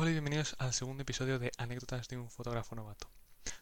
[0.00, 3.10] Hola y bienvenidos al segundo episodio de Anécdotas de un fotógrafo novato.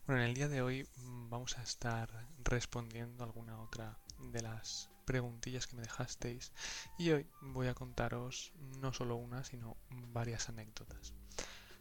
[0.06, 2.08] Bueno, en el día de hoy mm, vamos a estar
[2.45, 6.53] respondiendo alguna otra de las preguntillas que me dejasteis
[6.96, 11.12] y hoy voy a contaros no solo una, sino varias anécdotas.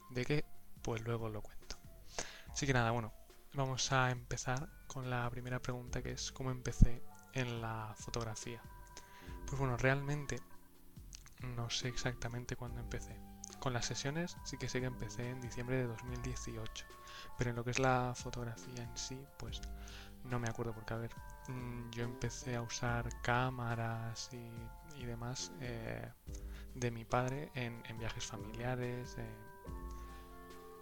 [0.09, 0.43] ¿De qué?
[0.81, 1.77] Pues luego lo cuento.
[2.49, 3.13] Así que nada, bueno,
[3.53, 7.03] vamos a empezar con la primera pregunta que es cómo empecé
[7.33, 8.63] en la fotografía.
[9.45, 10.39] Pues bueno, realmente
[11.43, 13.26] no sé exactamente cuándo empecé
[13.67, 16.85] con las sesiones sí que sé que empecé en diciembre de 2018,
[17.37, 19.59] pero en lo que es la fotografía en sí, pues
[20.23, 21.11] no me acuerdo porque, a ver,
[21.49, 26.09] mm, yo empecé a usar cámaras y, demás eh,
[26.75, 29.17] de mi padre en, viajes familiares,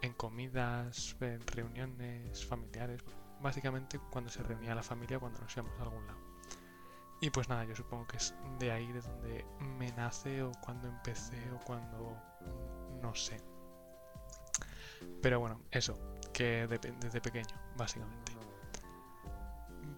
[0.04, 3.02] en comidas, en reuniones familiares,
[3.42, 6.20] básicamente cuando se reunía la familia, cuando nos íbamos a algún lado.
[7.20, 9.46] Y pues nada, yo supongo que es de ahí de donde
[9.80, 12.16] me nace o cuando empecé o cuando
[13.06, 13.38] no sé.
[15.22, 15.98] Pero bueno, eso,
[16.34, 18.34] que desde pequeño, básicamente.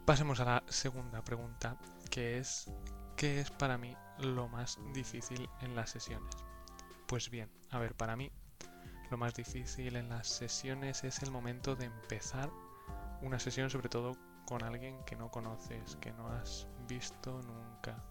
[0.06, 1.78] Pasemos a la segunda pregunta,
[2.10, 2.70] que es
[3.16, 6.34] ¿qué es para mí lo más difícil en las sesiones?
[7.08, 8.32] Pues bien, a ver, para mí
[9.10, 12.50] lo más difícil en las sesiones es el momento de empezar
[13.22, 18.04] una sesión, sobre todo con alguien que no conoces, que no has visto nunca,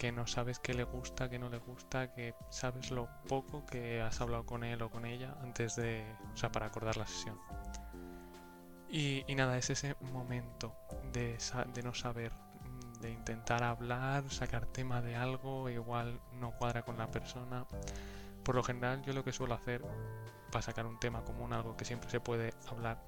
[0.00, 4.00] que no sabes qué le gusta, qué no le gusta, que sabes lo poco que
[4.00, 7.38] has hablado con él o con ella antes de, o sea, para acordar la sesión.
[8.88, 10.74] Y, nada, es ese momento
[11.12, 11.36] de,
[11.74, 12.32] de no saber,
[13.02, 17.66] de intentar hablar, sacar tema de algo, igual no cuadra con la persona.
[18.42, 19.84] Por lo general yo lo que suelo hacer
[20.50, 23.02] para sacar un tema común, algo que siempre se puede hablar,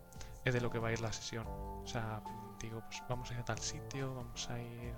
[0.44, 1.46] es de lo que va a ir la sesión.
[1.48, 2.22] O sea,
[2.60, 4.94] digo, pues vamos a ir a tal sitio, vamos a ir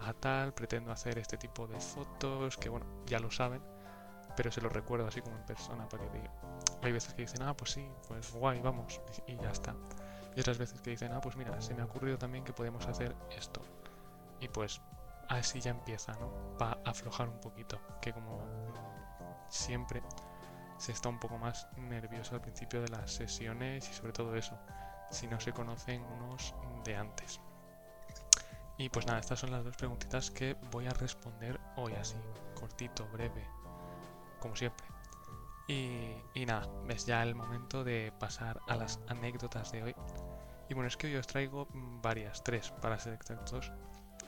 [0.00, 3.62] a tal, pretendo hacer este tipo de fotos, que bueno, ya lo saben,
[4.36, 6.32] pero se lo recuerdo así como en persona para que diga.
[6.82, 9.74] Hay veces que dicen, ah, pues sí, pues guay, vamos, y ya está.
[10.36, 12.86] Y otras veces que dicen, ah, pues mira, se me ha ocurrido también que podemos
[12.86, 13.60] hacer esto.
[14.40, 14.80] Y pues
[15.28, 16.56] así ya empieza, ¿no?
[16.58, 18.44] Para aflojar un poquito, que como
[19.48, 20.02] siempre
[20.78, 24.56] se está un poco más nervioso al principio de las sesiones y sobre todo eso,
[25.10, 27.40] si no se conocen unos de antes.
[28.78, 32.16] Y pues nada, estas son las dos preguntitas que voy a responder hoy así,
[32.54, 33.44] cortito, breve,
[34.38, 34.86] como siempre.
[35.66, 39.94] Y, y, nada, es ya el momento de pasar a las anécdotas de hoy.
[40.68, 41.66] Y bueno, es que hoy os traigo
[42.02, 43.72] varias, tres para ser exactos,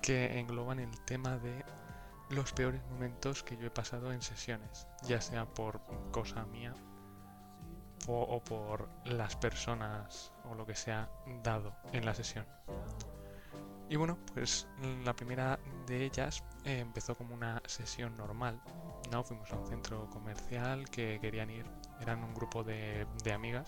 [0.03, 1.65] que engloban el tema de
[2.31, 6.75] los peores momentos que yo he pasado en sesiones, ya sea por cosa mía
[8.07, 11.09] o, por las personas o lo que se ha
[11.43, 12.47] dado en la sesión.
[13.91, 14.67] Y bueno, pues
[15.05, 18.59] la primera de ellas eh, empezó como una sesión normal.
[19.11, 19.23] ¿no?
[19.25, 21.67] Fuimos a un centro comercial que querían ir,
[22.01, 23.67] eran un grupo de, amigas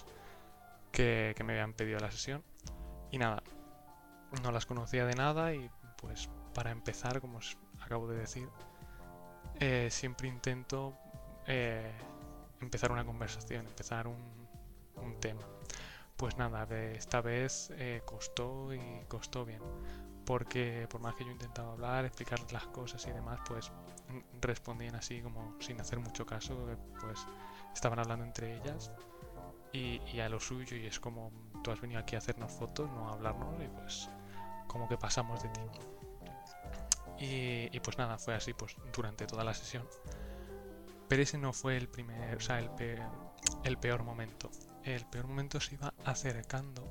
[0.92, 2.42] que, que me habían pedido la sesión.
[3.10, 3.42] Y nada,
[4.42, 8.48] no las conocía de nada y pues para empezar, como os acabo de decir,
[9.60, 10.96] eh, siempre intento
[11.46, 11.92] eh,
[12.60, 14.32] empezar una conversación, empezar un,
[15.20, 15.42] tema.
[16.16, 19.60] Pues nada, esta vez eh, costó y costó bien.
[20.24, 23.72] Porque por más que yo intentaba hablar, explicar las cosas y demás, pues
[24.40, 26.68] respondían así como sin hacer mucho caso,
[27.00, 27.26] pues
[27.74, 28.92] estaban hablando entre ellas
[29.72, 31.32] y, a lo suyo y es como
[31.64, 34.08] tú has venido aquí a hacernos fotos, no a hablarnos y pues
[34.66, 35.60] como que pasamos de ti.
[37.24, 39.86] Y, pues nada, fue así pues durante toda la sesión.
[41.08, 43.00] Pero ese no fue el primer, o sea, el peor,
[43.62, 44.50] el peor momento.
[44.82, 46.90] El peor momento se iba acercando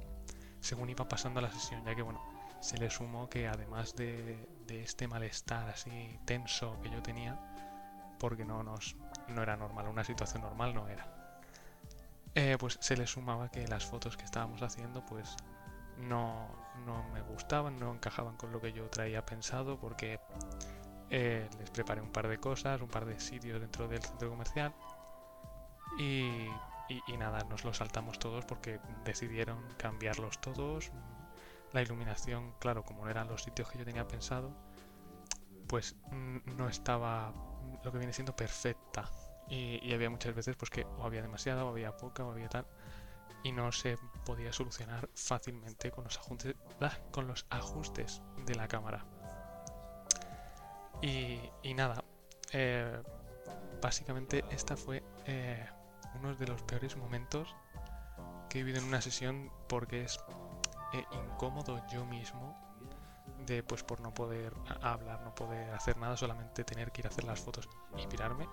[0.62, 2.22] según iba pasando la sesión, ya que bueno,
[2.62, 7.38] se le sumó que además de, este malestar así tenso que yo tenía,
[8.20, 8.96] porque no nos
[9.28, 11.08] no era normal, una situación normal no era.
[12.36, 15.36] Eh, pues se le sumaba que las fotos que estábamos haciendo pues
[15.98, 16.48] no,
[16.86, 20.20] no me gustaban, no encajaban con lo que yo traía pensado porque
[21.10, 24.74] eh, les preparé un par de cosas, un par de sitios dentro del centro comercial
[25.98, 26.48] y,
[26.88, 30.92] y, nada, nos lo saltamos todos porque decidieron cambiarlos todos.
[31.74, 34.52] La iluminación, claro, como no eran los sitios que yo tenía pensado,
[35.68, 37.34] pues no estaba
[37.84, 39.10] lo que viene siendo perfecta.
[39.50, 42.50] Y, y había muchas veces pues que o había demasiada, o había poca, o había
[42.50, 42.66] tal
[43.44, 48.68] y no se podía solucionar fácilmente con los ajustes, ah, con los ajustes de la
[48.68, 49.06] cámara.
[51.02, 52.04] Y, nada,
[52.52, 53.02] eh,
[53.82, 55.66] básicamente esta fue eh,
[56.16, 57.56] uno de los peores momentos
[58.50, 60.20] que he vivido en una sesión porque es
[60.94, 62.56] eh, incómodo yo mismo
[63.46, 67.10] de pues por no poder hablar, no poder hacer nada, solamente tener que ir a
[67.10, 67.68] hacer las fotos
[67.98, 68.48] y pirarme.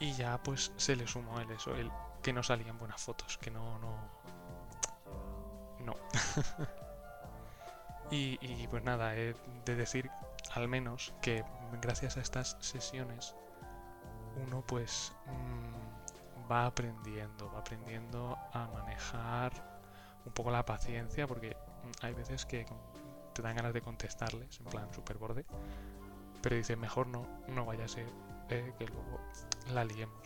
[0.00, 1.90] Y ya pues se le sumó el eso, el
[2.22, 3.96] que no salían buenas fotos, que no, no...
[5.80, 5.94] No.
[8.10, 9.34] y, pues nada, he
[9.64, 10.10] de decir
[10.54, 11.44] al menos que
[11.80, 13.34] gracias a estas sesiones
[14.46, 19.52] uno pues mm, va aprendiendo, va aprendiendo a manejar
[20.28, 21.56] un poco la paciencia porque
[22.02, 22.66] hay veces que
[23.32, 25.44] te dan ganas de contestarles en plan super borde
[26.42, 28.06] pero dices mejor no, no vaya a ser
[28.50, 29.20] eh, que luego
[29.72, 30.16] la liemos.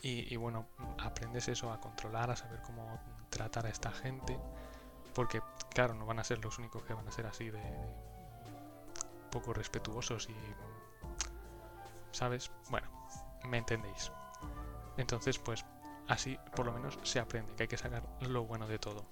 [0.00, 0.66] Y, bueno,
[0.98, 4.38] aprendes eso, a controlar, a saber cómo tratar a esta gente,
[5.12, 7.60] porque claro, no van a ser los únicos que van a ser así de,
[9.32, 10.36] poco respetuosos y...
[12.12, 12.50] ¿Sabes?
[12.70, 12.88] Bueno,
[13.44, 14.12] me entendéis.
[14.96, 15.64] Entonces, pues
[16.08, 19.06] así por lo menos se aprende, que hay que sacar lo bueno de todo.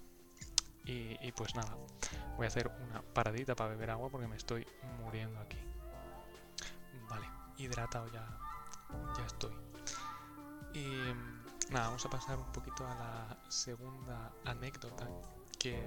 [0.89, 1.75] Y, pues nada,
[2.37, 4.65] voy a hacer una paradita para beber agua porque me estoy
[5.03, 5.57] muriendo aquí.
[7.09, 8.25] Vale, hidratado ya,
[9.17, 9.53] ya estoy.
[10.73, 10.87] Y
[11.71, 15.09] nada, vamos a pasar un poquito a la segunda anécdota,
[15.59, 15.85] que,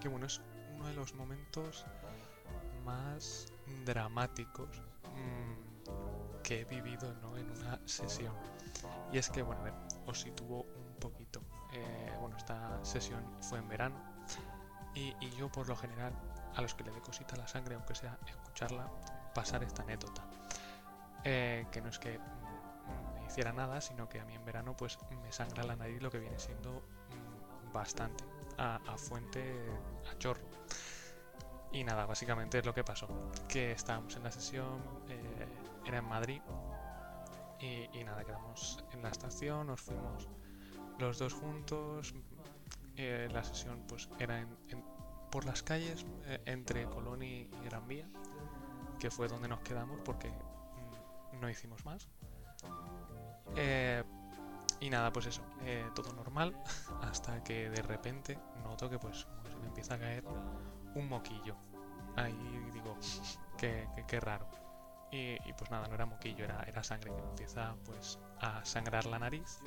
[0.00, 0.40] que bueno, es
[0.74, 1.84] uno de los momentos
[2.82, 3.52] más
[3.84, 4.68] dramáticos
[5.14, 5.73] mmm,
[6.42, 7.36] que he vivido ¿no?
[7.36, 8.34] en una sesión.
[9.12, 9.74] Y es que, bueno, a ver,
[10.06, 11.42] os sitúo un poquito.
[11.72, 13.96] Eh, bueno, esta sesión fue en verano
[14.94, 16.12] y, y, yo por lo general
[16.54, 18.88] a los que le dé cosita la sangre, aunque sea escucharla,
[19.34, 20.22] pasar esta anécdota.
[21.24, 22.18] Eh, que no es que
[23.14, 26.10] me hiciera nada, sino que a mí en verano pues me sangra la nariz lo
[26.10, 26.82] que viene siendo
[27.70, 28.24] mm, bastante,
[28.58, 29.42] a, fuente,
[30.10, 30.46] a chorro.
[31.72, 33.08] Y nada, básicamente es lo que pasó,
[33.48, 35.43] que estábamos en la sesión, eh,
[35.84, 36.40] era en Madrid,
[37.60, 40.28] y, nada, quedamos en la estación, nos fuimos
[40.98, 42.14] los dos juntos,
[42.96, 44.46] eh, la sesión pues era
[45.30, 46.04] por las calles
[46.44, 48.06] entre Colón y Gran Vía,
[48.98, 52.08] que fue donde nos quedamos porque mm, no hicimos más.
[53.56, 54.02] Eh,
[54.80, 56.54] y nada, pues eso, eh, todo normal,
[57.02, 59.26] hasta que de repente noto que pues
[59.60, 60.24] me empieza a caer
[60.94, 61.56] un moquillo.
[62.16, 62.96] Ahí digo,
[63.58, 64.46] qué, raro.
[65.10, 69.20] Y, pues nada, no era moquillo, era, era sangre que empieza pues a sangrar la
[69.20, 69.60] nariz.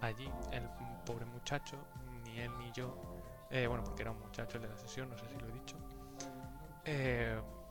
[0.00, 0.68] Allí el
[1.06, 1.76] pobre muchacho,
[2.24, 2.96] ni él ni yo,
[3.50, 5.52] eh, bueno, porque era un muchacho el de la sesión, no sé si lo he
[5.52, 5.76] dicho.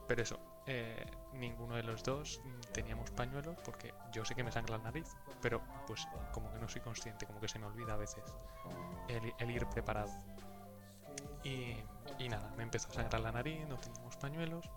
[0.08, 0.40] pero eso,
[0.72, 1.04] eh,
[1.34, 2.40] ninguno de los dos
[2.74, 6.68] teníamos pañuelos porque yo sé que me sangra la nariz, pero pues como que no
[6.68, 8.24] soy consciente, como que se me olvida a veces
[9.08, 10.12] el, ir preparado.
[11.44, 11.76] Y,
[12.30, 14.70] nada, me empezó a sangrar la nariz, no teníamos pañuelos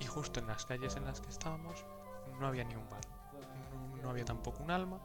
[0.00, 1.84] y justo en las calles en las que estábamos
[2.40, 3.00] no había ni un bar,
[4.02, 4.98] no, había tampoco un alma,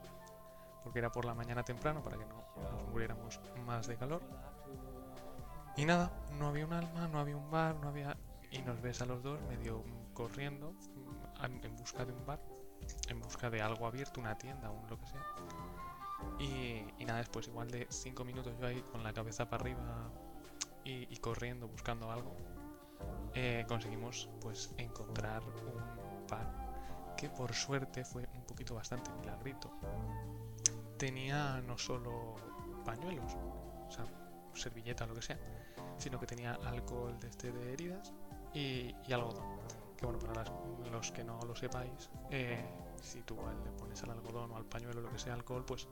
[0.84, 4.22] porque era por la mañana temprano para que no nos muriéramos más de calor.
[5.78, 8.16] Y nada, no había un alma, no había un bar, no había...
[8.52, 9.84] Y nos ves a los dos medio
[10.14, 10.74] corriendo
[11.44, 12.40] en busca de un bar,
[13.10, 15.26] en busca de algo abierto, una tienda o lo que sea.
[16.40, 20.12] Y, nada, después igual de 5 minutos yo ahí con la cabeza para arriba
[20.84, 22.36] y, corriendo buscando algo,
[23.34, 29.72] eh, conseguimos pues encontrar un bar que por suerte fue un poquito bastante milagrito.
[30.98, 32.36] Tenía no solo
[32.84, 34.06] pañuelos, o sea,
[34.54, 35.40] servilleta o lo que sea,
[35.98, 38.14] sino que tenía alcohol de este de heridas
[38.54, 39.56] y, y algodón
[39.96, 40.44] que bueno, para
[40.92, 42.64] los que no lo sepáis, eh,
[43.02, 45.88] si tú le pones al algodón o al pañuelo lo que sea alcohol, pues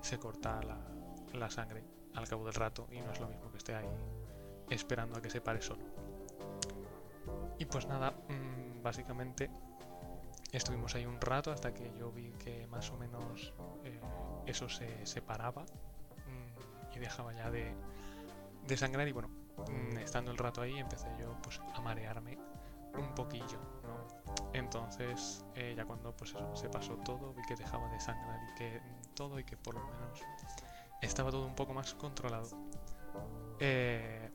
[0.00, 0.60] se corta
[1.32, 1.84] la, sangre
[2.14, 3.88] al cabo del rato y no es lo mismo que esté ahí
[4.70, 5.82] esperando a que se pare solo.
[7.58, 9.50] Y pues nada, mm, básicamente
[10.52, 13.52] estuvimos ahí un rato hasta que yo vi que más o menos
[13.84, 14.00] eh,
[14.46, 17.74] eso se separaba mm, y dejaba ya de,
[18.66, 22.38] de sangrar y bueno, mm, estando el rato ahí empecé yo pues a marearme
[22.96, 24.08] un poquillo, ¿no?
[24.52, 28.80] Entonces, eh, ya cuando pues se pasó todo, vi que dejaba de sangrar y que
[29.14, 30.20] todo y que por lo menos
[31.00, 32.48] estaba todo un poco más controlado.
[33.60, 34.27] Eh,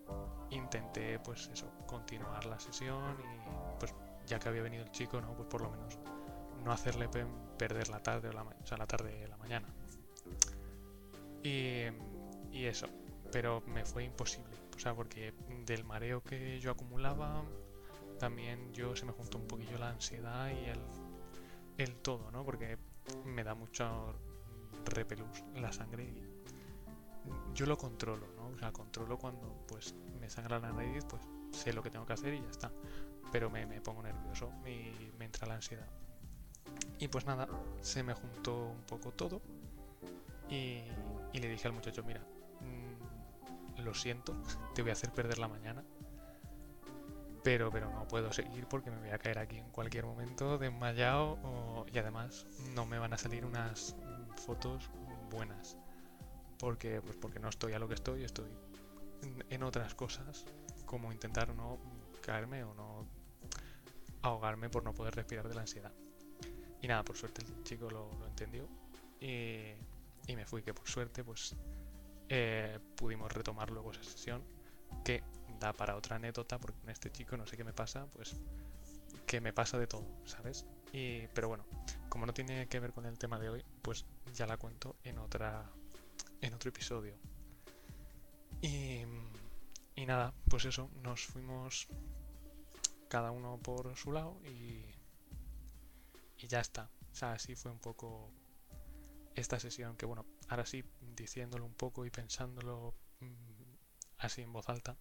[0.73, 3.93] intenté pues eso, continuar la sesión y pues
[4.25, 5.35] ya que había venido el chico, ¿no?
[5.35, 5.99] Pues por lo menos
[6.63, 7.07] no hacerle
[7.57, 9.67] perder la tarde o la, o sea, la tarde de la mañana.
[11.43, 11.83] Y,
[12.51, 12.87] y eso,
[13.31, 15.33] pero me fue imposible, o sea, porque
[15.65, 17.43] del mareo que yo acumulaba,
[18.19, 20.79] también yo se me juntó un poquillo la ansiedad y el,
[21.77, 22.43] el todo, ¿no?
[22.43, 22.77] Porque
[23.25, 24.15] me da mucho
[24.85, 26.42] repelús la sangre y
[27.53, 28.47] yo lo controlo, ¿no?
[28.47, 32.13] O sea, controlo cuando pues me sangra la nariz, pues sé lo que tengo que
[32.13, 32.71] hacer y ya está.
[33.31, 35.87] Pero me, pongo nervioso y me entra la ansiedad.
[36.99, 37.47] Y pues nada,
[37.81, 39.41] se me juntó un poco todo
[40.49, 40.81] y,
[41.33, 42.21] le dije al muchacho, mira,
[42.61, 44.35] mm, lo siento,
[44.75, 45.83] te voy a hacer perder la mañana
[47.43, 51.85] pero, pero no puedo seguir porque me voy a caer aquí en cualquier momento desmayado
[51.91, 53.95] y además no me van a salir unas
[54.45, 54.89] fotos
[55.29, 55.77] buenas
[56.63, 58.49] porque pues porque no estoy a lo que estoy estoy
[59.49, 60.45] en, otras cosas
[60.85, 61.77] como intentar no
[62.21, 63.05] caerme o no
[64.21, 65.91] ahogarme por no poder respirar de la ansiedad
[66.81, 68.69] y nada por suerte el chico lo, entendió
[69.19, 69.73] y,
[70.33, 71.53] me fui que por suerte pues
[72.29, 74.41] eh, pudimos retomar luego esa sesión
[75.03, 75.21] que
[75.59, 78.37] da para otra anécdota, porque con este chico no sé qué me pasa, pues
[79.25, 80.65] que me pasa de todo, ¿sabes?
[80.93, 81.65] Y, pero bueno,
[82.07, 85.17] como no tiene que ver con el tema de hoy, pues ya la cuento en
[85.19, 85.69] otra
[86.43, 87.15] en otro episodio.
[88.61, 89.03] Y,
[89.95, 91.87] y nada, pues eso, nos fuimos
[93.07, 94.85] cada uno por su lado y,
[96.37, 96.89] y ya está.
[97.11, 98.29] O sea, así fue un poco
[99.35, 100.83] esta sesión que bueno, ahora sí,
[101.15, 103.73] diciéndolo un poco y pensándolo mm,
[104.17, 104.97] así en voz alta,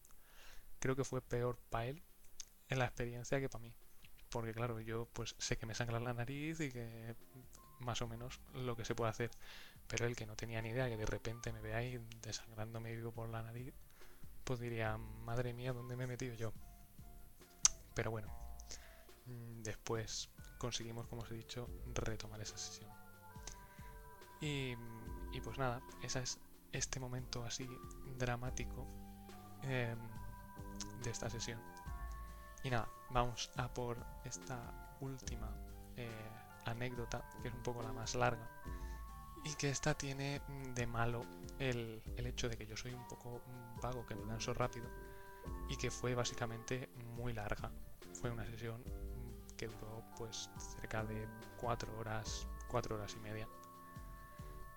[0.78, 2.02] creo que fue peor para él
[2.68, 3.74] en la experiencia que para mí.
[4.30, 7.16] Porque claro, yo pues sé que me sangra la nariz y que
[7.80, 9.30] más o menos lo que se puede hacer.
[9.88, 13.12] Pero el que no tenía ni idea que de repente me ve ahí desangrándome vivo
[13.12, 13.74] por la nariz,
[14.44, 16.52] pues diría, madre mía, ¿dónde me he metido yo?
[17.94, 18.28] Pero bueno,
[19.26, 22.90] mm, después conseguimos, como os he dicho, retomar esa sesión.
[24.40, 24.74] Y,
[25.32, 26.38] y pues nada, ese es
[26.72, 27.68] este momento así
[28.18, 28.86] dramático
[29.62, 29.98] em,
[31.02, 31.60] de esta sesión.
[32.64, 35.50] Y nada, vamos a por esta última
[35.96, 36.30] eh,
[36.64, 38.48] anécdota, que es un poco la más larga.
[39.44, 40.40] Y que esta tiene
[40.74, 41.22] de malo
[41.58, 43.40] el, el hecho de que yo soy un poco
[43.82, 44.86] vago, que me canso rápido.
[45.68, 47.70] Y que fue básicamente muy larga.
[48.20, 48.82] Fue una sesión
[49.56, 51.26] que duró pues cerca de
[51.60, 53.48] cuatro horas, cuatro horas y media.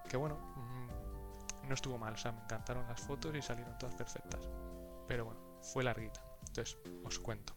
[0.10, 3.96] Que bueno, mm, no estuvo mal, o sea, me encantaron las fotos y salieron todas
[3.96, 4.48] perfectas.
[5.08, 6.24] Pero bueno, fue larguita.
[6.48, 7.54] Entonces, os cuento.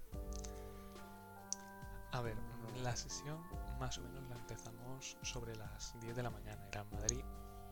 [2.12, 2.37] A ver,
[2.82, 3.42] la sesión
[3.78, 7.25] más o menos la empezamos sobre las 10 de la mañana, era en Madrid.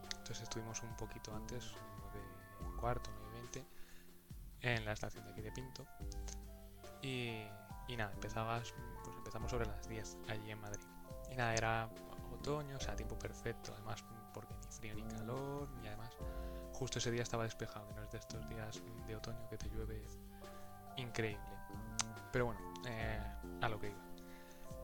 [0.03, 1.73] Entonces estuvimos un poquito antes,
[2.13, 3.67] de cuarto, 9 20,
[4.63, 5.87] en la estación de aquí de Pinto.
[7.03, 7.47] Y,
[7.89, 8.75] y nada, empezabas,
[9.05, 10.87] pues empezamos sobre las 10 allí en Madrid.
[11.31, 11.91] Y nada, era
[12.33, 16.13] otoño, o sea, tiempo perfecto, además porque ni frío ni calor, y además
[16.73, 20.05] justo ese día estaba despejado, no es de estos días de otoño que te llueve
[20.97, 21.43] increíble.
[22.33, 23.19] Pero bueno, eh,
[23.63, 24.06] a lo que iba.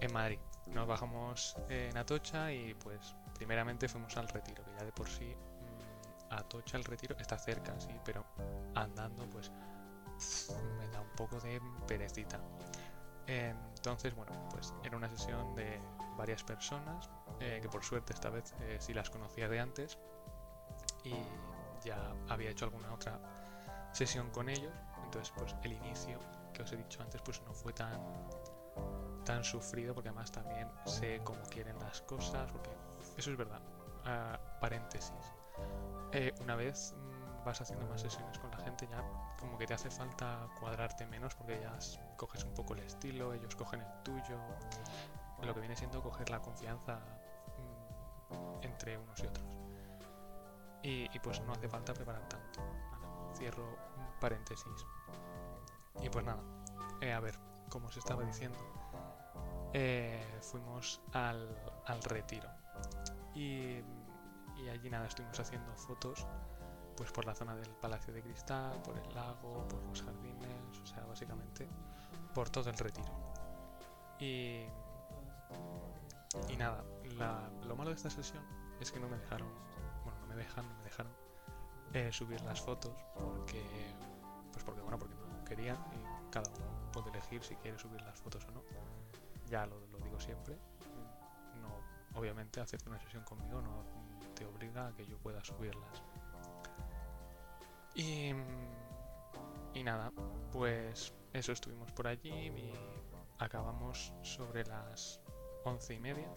[0.03, 0.41] En Madrid.
[0.67, 5.33] Nos bajamos en Atocha y pues primeramente fuimos al retiro, que ya de por sí
[5.33, 8.25] mm, Atocha el retiro está cerca, sí, pero
[8.75, 9.53] andando pues
[10.77, 12.41] me da un poco de perecita.
[13.29, 15.81] Entonces, bueno, pues era una sesión de
[16.17, 19.99] varias personas, eh, que por suerte esta vez eh, sí las conocía de antes
[21.05, 21.15] y
[21.85, 23.21] ya había hecho alguna otra
[23.93, 24.73] sesión con ellos,
[25.05, 26.19] entonces, pues el inicio
[26.53, 28.01] que os he dicho antes, pues no fue tan
[29.25, 32.71] tan sufrido porque además también sé cómo quieren las cosas, porque
[33.17, 33.61] eso es verdad.
[34.05, 35.13] Ah, paréntesis.
[36.13, 39.03] Eh, una vez mm, vas haciendo más sesiones con la gente, ya
[39.39, 41.79] como que te hace falta cuadrarte menos porque ya
[42.17, 44.39] coges un poco el estilo, ellos cogen el tuyo.
[45.43, 47.01] Lo que viene siendo coger la confianza
[47.59, 49.47] mm, entre unos y otros.
[50.85, 52.61] Y, pues no hace falta preparar tanto.
[53.37, 53.77] cierro
[54.21, 54.87] paréntesis.
[56.01, 56.43] Y pues nada,
[57.01, 57.39] eh, a ver,
[57.69, 58.59] como os estaba diciendo,
[59.73, 61.49] eh, fuimos al,
[62.05, 62.49] retiro.
[63.35, 63.83] Y,
[64.71, 66.27] allí nada, estuvimos haciendo fotos
[66.97, 70.87] pues por la zona del Palacio de Cristal, por el lago, por los jardines, o
[70.87, 71.67] sea, básicamente
[72.35, 73.11] por todo el retiro.
[74.21, 74.67] Y,
[76.49, 76.85] y nada,
[77.65, 78.45] lo malo de esta sesión
[78.81, 79.49] es que no me dejaron,
[80.05, 81.13] bueno, no me dejan, no me dejaron
[81.95, 83.63] eh, subir las fotos porque,
[84.53, 88.19] pues porque bueno, porque no querían y cada uno puede elegir si quiere subir las
[88.19, 88.63] fotos o no.
[89.53, 90.57] Ya lo, digo siempre.
[91.61, 93.85] No, obviamente hacerte una sesión conmigo no
[94.35, 96.03] te obliga a que yo pueda subirlas.
[97.95, 98.33] Y,
[99.75, 100.11] y nada,
[100.51, 102.73] pues eso estuvimos por allí y
[103.41, 105.21] acabamos sobre las
[105.65, 106.33] once y media.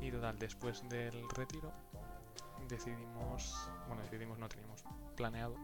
[0.00, 1.72] Y total, después del retiro
[2.68, 4.82] decidimos, bueno, decidimos, no teníamos
[5.14, 5.54] planeado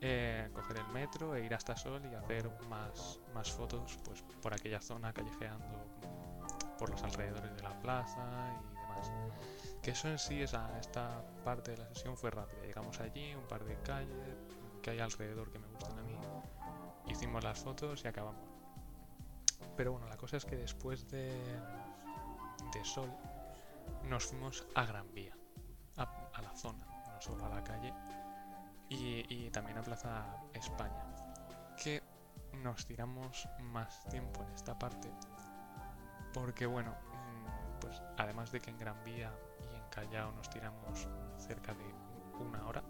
[0.00, 4.54] eh, coger el metro e ir hasta Sol y hacer más, más fotos pues, por
[4.54, 5.86] aquella zona, callejeando
[6.78, 8.22] por los alrededores de la plaza
[8.54, 9.12] y demás.
[9.82, 12.62] Que eso en sí, esa, esta parte de la sesión fue rápida.
[12.62, 14.36] Llegamos allí, un par de calles
[14.82, 16.16] que hay alrededor que me gustan a mí.
[17.06, 18.48] Hicimos las fotos y acabamos.
[19.76, 21.30] Pero bueno, la cosa es que después de,
[22.72, 23.10] de Sol
[24.04, 25.36] nos fuimos a Gran Vía,
[25.96, 27.92] a, a la zona, no solo a la calle
[28.90, 31.06] y, también a Plaza España.
[31.82, 32.02] Que
[32.62, 35.10] nos tiramos más tiempo en esta parte
[36.32, 39.32] porque bueno, mm, pues además de que en Gran Vía
[39.70, 41.84] y en Callao nos tiramos cerca de
[42.38, 42.82] una hora,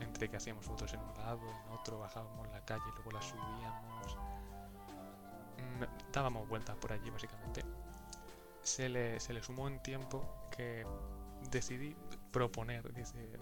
[0.00, 4.16] entre que hacíamos fotos en un lado, en otro, bajábamos la calle, luego la subíamos,
[5.56, 7.64] mm, dábamos vueltas por allí básicamente,
[8.62, 10.86] se le, se le sumó en tiempo que
[11.50, 11.96] decidí
[12.30, 13.38] proponer, dice,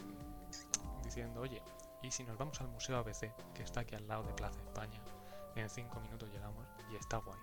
[1.16, 1.62] diciendo, oye,
[2.02, 5.00] ¿y si nos vamos al Museo ABC, que está aquí al lado de Plaza España?
[5.54, 7.38] En cinco minutos llegamos y está guay.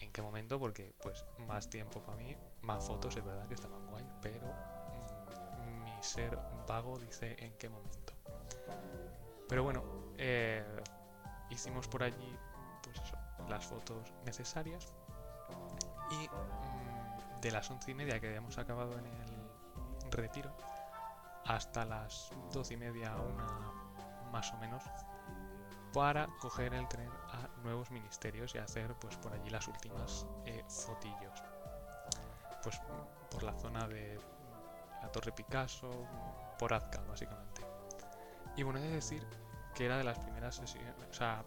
[0.00, 0.58] ¿En qué momento?
[0.58, 5.84] Porque pues más tiempo para mí, más fotos, es verdad que estaban guay, pero mm,
[5.84, 8.14] mi ser vago dice en qué momento.
[9.48, 9.84] Pero bueno,
[10.16, 10.64] eh,
[11.50, 12.38] hicimos por allí
[12.82, 13.18] pues eso,
[13.48, 14.94] las fotos necesarias
[16.10, 20.56] y mm, de las once y media que habíamos acabado en el retiro
[21.48, 23.72] hasta las doce y media, una
[24.30, 24.82] más o menos,
[25.94, 30.62] para coger el tren a nuevos ministerios y hacer pues por allí las últimas eh,
[30.68, 31.42] fotillos.
[32.62, 32.80] Pues
[33.30, 34.20] por la zona de
[35.00, 35.90] la Torre Picasso,
[36.58, 37.62] por Azca básicamente.
[38.56, 39.26] Y bueno, he de decir
[39.74, 41.44] que era de las primeras sesiones, o sea,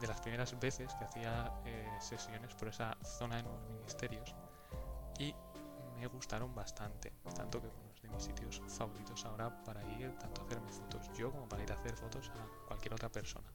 [0.00, 4.34] de las primeras veces que hacía eh, sesiones por esa zona de nuevos ministerios
[5.18, 5.34] y
[5.96, 10.70] me gustaron bastante, tanto que de mis sitios favoritos ahora para ir tanto a hacerme
[10.70, 13.48] fotos yo como para ir a hacer fotos a cualquier otra persona.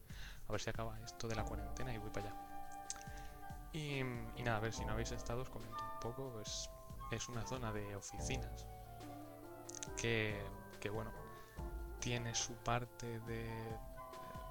[0.48, 2.36] A ver si acaba esto de la cuarentena y voy para allá.
[3.72, 4.04] Y,
[4.44, 6.70] nada, a ver si no habéis estado, os comento un poco, pues
[7.12, 8.66] es una zona de oficinas
[9.96, 10.44] que,
[10.80, 11.12] que bueno,
[12.00, 13.48] tiene su parte de,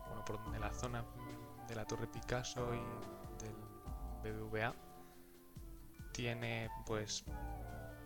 [0.07, 1.05] bueno, por donde la zona
[1.67, 4.75] de la Torre Picasso y del BBVA
[6.13, 7.25] tiene pues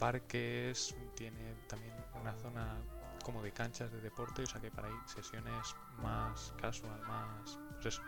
[0.02, 2.74] parques, tiene también una zona
[3.22, 8.02] como de canchas de deporte, o sea que para ir sesiones más casual, más pues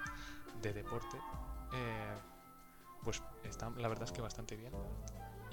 [0.60, 1.16] de deporte,
[1.72, 2.16] eh,
[3.04, 4.72] pues está la verdad es que bastante bien.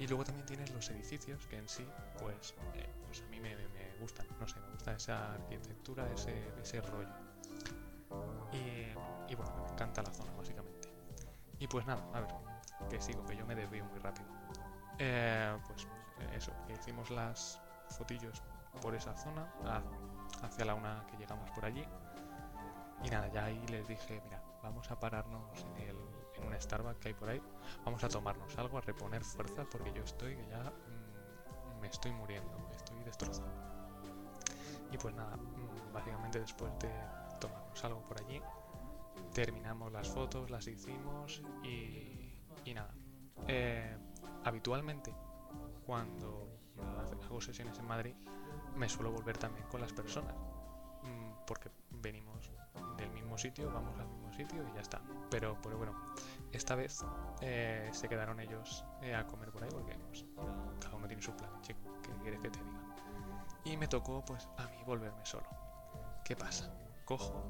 [0.00, 1.86] Y luego también tienes los edificios que en sí,
[2.18, 3.54] pues, eh, pues a mí me,
[4.00, 7.14] gustan, no sé, me gusta esa arquitectura, ese, ese rollo.
[8.50, 10.88] Y, bueno, me encanta la zona básicamente.
[11.60, 12.34] Y pues nada, a ver,
[12.90, 14.26] que sigo, que yo me desvío muy rápido.
[14.98, 15.86] Eh, pues
[16.34, 18.42] eso, que hicimos las fotillos
[18.80, 19.52] por esa zona,
[20.42, 21.84] hacia la una que llegamos por allí.
[23.04, 25.96] Y nada, ya ahí les dije, mira, vamos a pararnos en, el,
[26.36, 27.42] en un Starbucks que hay por ahí,
[27.84, 32.12] vamos a tomarnos algo, a reponer fuerzas, porque yo estoy que ya mm, me estoy
[32.12, 33.50] muriendo, estoy destrozado.
[34.90, 36.90] Y pues nada, mm, básicamente después de
[37.40, 38.40] tomarnos algo por allí,
[39.32, 42.94] terminamos las fotos, las hicimos y, y nada.
[43.48, 43.96] Eh,
[44.44, 45.12] habitualmente,
[45.86, 46.48] cuando
[47.24, 48.14] hago sesiones en Madrid,
[48.76, 50.34] me suelo volver también con las personas.
[51.02, 52.50] Mm, porque venimos
[52.96, 55.00] del mismo sitio, vamos al mismo sitio y ya está.
[55.30, 55.94] Pero, bueno,
[56.52, 57.04] esta vez
[57.40, 60.24] eh, se quedaron ellos eh, a comer por ahí porque pues,
[60.80, 62.80] cada uno tiene su plan, chico, ¿qué quieres que te diga?
[63.64, 65.46] Y me tocó pues a mí volverme solo.
[66.24, 66.72] ¿Qué pasa?
[67.04, 67.42] Cojo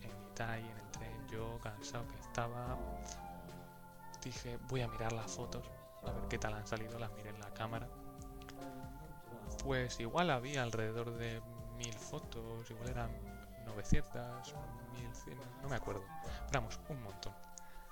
[0.00, 2.78] en mitad y en el tren, yo cansado que estaba,
[4.22, 5.68] dije voy a mirar las fotos,
[6.06, 7.88] a ver qué tal han salido, las miré en la cámara
[9.66, 11.42] pues igual había alrededor de
[11.76, 13.10] mil fotos, igual eran
[13.64, 14.54] 900,
[14.92, 16.04] 1100, no me acuerdo.
[16.52, 17.34] vamos, un montón.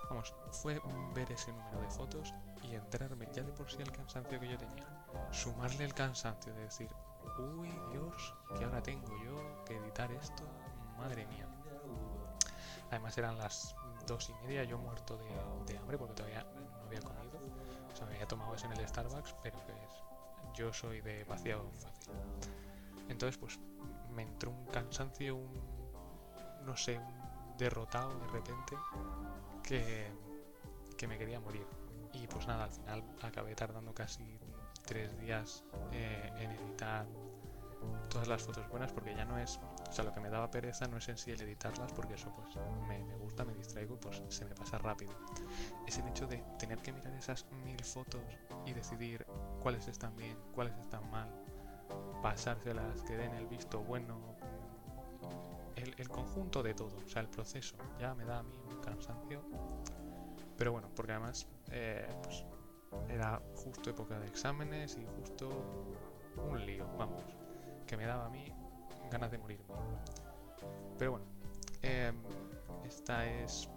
[0.09, 0.81] Vamos, fue
[1.15, 4.57] ver ese número de fotos y entrarme ya de por sí el cansancio que yo
[4.57, 4.87] tenía.
[5.33, 6.89] Sumarle el cansancio de decir,
[7.39, 10.45] uy Dios, que ahora tengo yo que editar esto,
[10.97, 11.49] madre mía.
[12.91, 13.75] Además eran las
[14.07, 17.34] dos y media, yo muerto de, de hambre porque todavía no había comido.
[17.95, 19.73] O sea, me había tomado eso en el Starbucks, pero que
[20.55, 22.13] yo soy de vaciado fácil.
[23.09, 23.59] Entonces, pues
[24.11, 25.51] me entró un cansancio, un.
[26.65, 28.77] no sé, un derrotado de repente
[29.63, 30.11] que,
[30.97, 31.67] que me quería morir.
[32.13, 34.39] Y pues nada, al final acabé tardando casi
[34.85, 37.07] tres días eh, en editar
[38.09, 39.61] todas las fotos buenas porque ya no es,
[39.95, 42.29] o sea, lo que me daba pereza no es en sí el editarlas porque eso
[42.35, 42.57] pues
[42.89, 45.13] me, gusta, me distraigo, pues se me pasa rápido.
[45.87, 48.21] Es el hecho de tener que mirar esas mil fotos
[48.67, 49.25] y decidir
[49.63, 51.31] cuáles están bien, cuáles están mal,
[52.21, 54.19] pasárselas, que den el visto bueno,
[55.77, 58.81] el, el conjunto de todo, o sea, el proceso, ya me da a mí un
[58.81, 59.45] cansancio.
[60.57, 62.45] Pero bueno, porque además eh, pues,
[63.09, 65.51] era justo época de exámenes y justo
[66.51, 67.23] un lío, vamos
[67.87, 68.53] que me daba a mí
[69.15, 69.65] ganas de morirme.
[70.99, 71.27] Pero bueno,
[71.83, 72.17] em,
[72.85, 73.69] esta es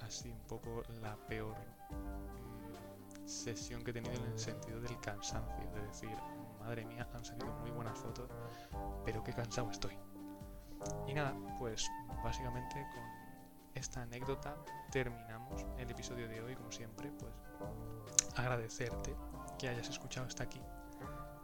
[0.00, 1.54] así un poco la peor
[1.90, 6.16] mm, sesión que he tenido en el sentido del cansancio, de decir,
[6.58, 8.28] madre mía, han salido muy buenas fotos,
[9.04, 9.96] pero qué cansado estoy.
[11.06, 11.88] Y nada, pues
[12.24, 12.84] básicamente
[13.74, 14.56] esta anécdota
[14.90, 17.32] terminamos el episodio de hoy, como siempre, pues
[18.34, 19.14] agradecerte
[19.58, 20.60] que hayas escuchado hasta aquí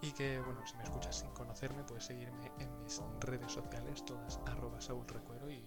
[0.07, 4.39] y que, bueno, si me escuchas sin conocerme, puedes seguirme en mis redes sociales, todas
[4.47, 5.65] arroba Saúl Recuero y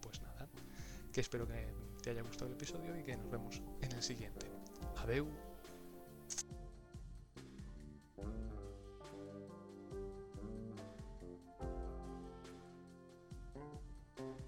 [0.00, 0.48] pues nada,
[1.12, 4.46] que espero que te haya gustado el episodio y que nos vemos en el siguiente.
[4.96, 5.49] Adeu.